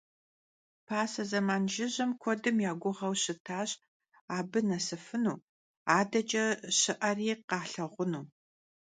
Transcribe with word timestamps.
Pase 0.87 1.23
zeman 1.31 1.63
jjıjem 1.73 2.11
kuedım 2.21 2.57
ya 2.65 2.73
guğeu 2.81 3.15
şıtaş 3.23 3.69
abı 4.37 4.59
nesıfınu, 4.69 5.35
adeç'e 5.97 6.45
khışı'eri 6.61 7.33
khalhağunu. 7.49 8.21